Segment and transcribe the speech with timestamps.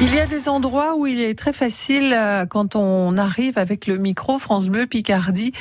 [0.00, 3.86] Il y a des endroits où il est très facile, euh, quand on arrive avec
[3.86, 5.52] le micro France Bleu Picardie,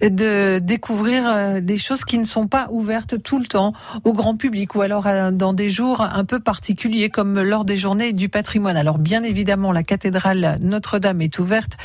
[0.00, 3.72] de découvrir euh, des choses qui ne sont pas ouvertes tout le temps
[4.04, 7.76] au grand public ou alors euh, dans des jours un peu particuliers comme lors des
[7.76, 8.76] journées du patrimoine.
[8.76, 11.76] Alors bien évidemment, la cathédrale Notre-Dame est ouverte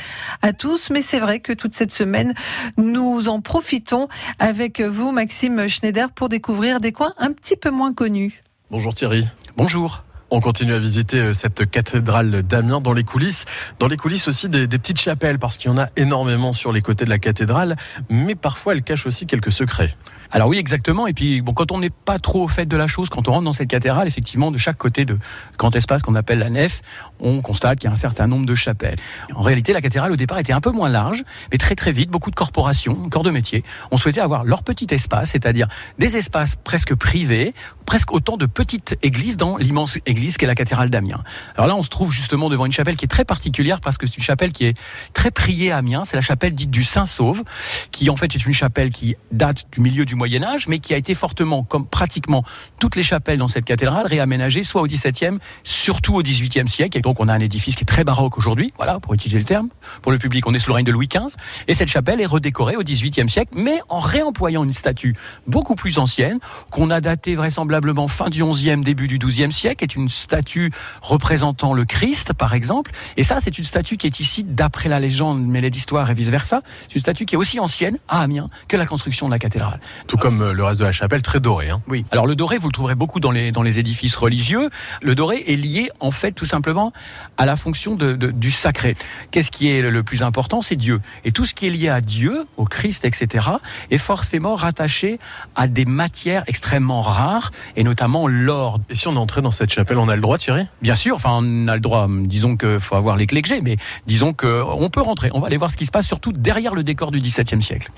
[0.42, 2.34] à tous, mais c'est vrai que toute cette semaine,
[2.76, 4.08] nous en profitons
[4.38, 8.44] avec vous, Maxime Schneider, pour découvrir des coins un petit peu moins connus.
[8.70, 9.26] Bonjour Thierry.
[9.56, 10.03] Bonjour.
[10.30, 13.44] On continue à visiter euh, cette cathédrale d'Amiens dans les coulisses.
[13.78, 16.80] Dans les coulisses aussi des, petites chapelles parce qu'il y en a énormément sur les
[16.80, 17.76] côtés de la cathédrale,
[18.08, 19.94] mais parfois elle cache aussi quelques secrets.
[20.30, 21.06] Alors oui, exactement.
[21.06, 23.32] Et puis, bon, quand on n'est pas trop au fait de la chose, quand on
[23.32, 25.16] rentre dans cette cathédrale, effectivement, de chaque côté de
[25.58, 26.80] grand espace qu'on appelle la nef,
[27.20, 28.96] on constate qu'il y a un certain nombre de chapelles.
[29.36, 31.22] En réalité, la cathédrale, au départ, était un peu moins large,
[31.52, 33.62] mais très très vite, beaucoup de corporations, corps de métier,
[33.92, 35.68] ont souhaité avoir leur petit espace, c'est-à-dire
[36.00, 37.54] des espaces presque privés,
[37.86, 41.22] presque autant de petites églises dans l'immense église qu'est la cathédrale d'Amiens.
[41.56, 44.06] Alors là, on se trouve justement devant une chapelle qui est très particulière parce que
[44.06, 44.76] c'est une chapelle qui est
[45.12, 46.04] très priée à Amiens.
[46.04, 47.42] C'est la chapelle dite du Saint-Sauve,
[47.90, 50.94] qui en fait est une chapelle qui date du milieu du Moyen Âge, mais qui
[50.94, 52.44] a été fortement, comme pratiquement
[52.80, 56.98] toutes les chapelles dans cette cathédrale, réaménagée soit au XVIIe, surtout au XVIIIe siècle.
[56.98, 59.44] Et donc on a un édifice qui est très baroque aujourd'hui, voilà, pour utiliser le
[59.44, 59.68] terme.
[60.02, 61.34] Pour le public, on est sous le règne de Louis XV.
[61.68, 65.16] Et cette chapelle est redécorée au XVIIIe siècle, mais en réemployant une statue
[65.46, 66.38] beaucoup plus ancienne,
[66.70, 71.72] qu'on a datée vraisemblablement fin du XIe, début du XIIe siècle, est une statue représentant
[71.74, 72.90] le Christ, par exemple.
[73.16, 76.62] Et ça, c'est une statue qui est ici, d'après la légende, mêlée d'histoire et vice-versa,
[76.82, 79.80] c'est une statue qui est aussi ancienne à Amiens que la construction de la cathédrale.
[80.06, 81.70] Tout comme euh, le reste de la chapelle, très doré.
[81.70, 81.82] Hein.
[81.88, 82.04] Oui.
[82.10, 84.70] Alors le doré, vous le trouverez beaucoup dans les, dans les édifices religieux.
[85.02, 86.92] Le doré est lié, en fait, tout simplement
[87.36, 88.96] à la fonction de, de- du sacré.
[89.30, 90.60] Qu'est-ce qui est le plus important?
[90.60, 91.00] C'est Dieu.
[91.24, 93.46] Et tout ce qui est lié à Dieu, au Christ, etc.,
[93.90, 95.18] est forcément rattaché
[95.54, 98.80] à des matières extrêmement rares, et notamment l'or.
[98.90, 100.66] Et si on entré dans cette chapelle, on a le droit, Thierry?
[100.82, 103.60] Bien sûr, enfin, on a le droit, disons qu'il faut avoir les clés que j'ai,
[103.60, 103.76] mais
[104.06, 105.30] disons qu'on peut rentrer.
[105.34, 107.90] On va aller voir ce qui se passe, surtout derrière le décor du XVIIe siècle.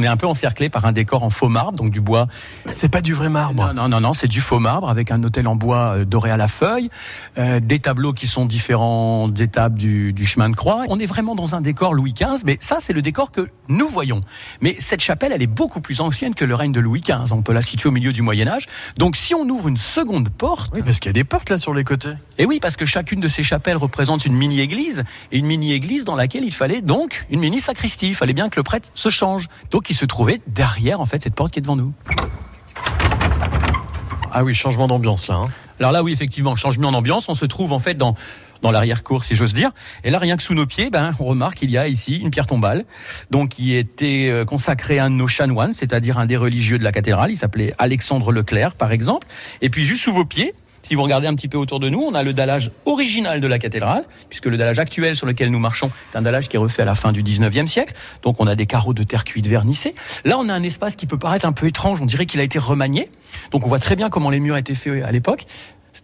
[0.00, 2.26] On est un peu encerclé par un décor en faux marbre, donc du bois
[2.70, 3.66] C'est pas du vrai marbre.
[3.66, 6.30] non, non, non, non, c'est du faux marbre avec un hôtel en bois euh, doré
[6.30, 6.88] à la feuille,
[7.36, 10.84] euh, des tableaux qui sont différentes étapes du, du chemin de croix.
[10.88, 13.88] On est vraiment dans un décor Louis XV, mais ça, c'est le décor que nous
[13.88, 14.22] voyons.
[14.62, 17.34] Mais cette chapelle, elle est beaucoup plus ancienne que le règne de Louis XV.
[17.34, 18.68] On peut la situer au milieu du Moyen Âge.
[18.96, 21.58] Donc, si on ouvre une seconde porte, Oui, parce qu'il y a des portes là
[21.58, 22.14] sur les côtés.
[22.38, 26.16] et oui, parce que chacune de ces chapelles représente une mini-église, et une mini-église dans
[26.16, 28.08] laquelle il fallait donc une mini-sacristie.
[28.08, 29.48] Il fallait bien que le prêtre se change.
[29.70, 31.92] Donc, il se trouvait derrière, en fait, cette porte qui est devant nous.
[34.32, 35.34] Ah oui, changement d'ambiance là.
[35.34, 35.48] hein.
[35.80, 37.28] Alors là, oui, effectivement, changement d'ambiance.
[37.28, 38.14] On se trouve en fait dans
[38.62, 39.70] dans l'arrière-cour, si j'ose dire.
[40.04, 42.30] Et là, rien que sous nos pieds, ben, on remarque qu'il y a ici une
[42.30, 42.84] pierre tombale,
[43.30, 46.84] donc qui était euh, consacrée à un de nos chanoines, c'est-à-dire un des religieux de
[46.84, 47.30] la cathédrale.
[47.30, 49.26] Il s'appelait Alexandre Leclerc, par exemple.
[49.62, 50.52] Et puis juste sous vos pieds.
[50.82, 53.46] Si vous regardez un petit peu autour de nous, on a le dallage original de
[53.46, 56.58] la cathédrale, puisque le dallage actuel sur lequel nous marchons est un dallage qui est
[56.58, 57.94] refait à la fin du 19e siècle.
[58.22, 59.94] Donc on a des carreaux de terre cuite vernissés.
[60.24, 62.00] Là, on a un espace qui peut paraître un peu étrange.
[62.00, 63.10] On dirait qu'il a été remanié.
[63.52, 65.46] Donc on voit très bien comment les murs étaient faits à l'époque.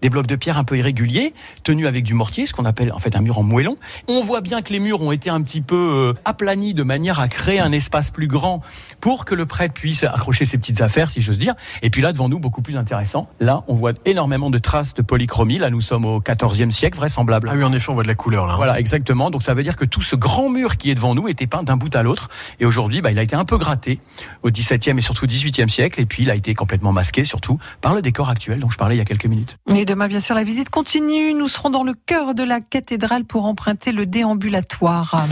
[0.02, 2.98] Des blocs de pierre un peu irréguliers, tenus avec du mortier, ce qu'on appelle en
[2.98, 3.76] fait un mur en moellon.
[4.08, 7.18] On voit bien que les murs ont été un petit peu euh, aplanis de manière
[7.20, 8.62] à créer un espace plus grand
[9.00, 11.54] pour que le prêtre puisse accrocher ses petites affaires, si j'ose dire.
[11.82, 13.28] Et puis là, devant nous, beaucoup plus intéressant.
[13.40, 15.58] Là, on voit énormément de traces de polychromie.
[15.58, 17.48] Là, nous sommes au 14e siècle, vraisemblable.
[17.50, 18.54] Ah oui, en effet, on voit de la couleur là.
[18.54, 18.56] hein.
[18.56, 19.30] Voilà, exactement.
[19.30, 21.62] Donc ça veut dire que tout ce grand mur qui est devant nous était peint
[21.62, 22.28] d'un bout à l'autre.
[22.60, 23.98] Et aujourd'hui, bah, il a été un peu gratté
[24.42, 26.00] au XVIIe et surtout XVIIIe siècle.
[26.00, 28.94] Et puis il a été complètement masqué, surtout par le décor actuel dont je parlais
[28.96, 29.56] il y a quelques minutes.
[29.74, 31.32] Et demain, bien sûr, la visite continue.
[31.32, 35.24] Nous serons dans le cœur de la cathédrale pour emprunter le déambulatoire.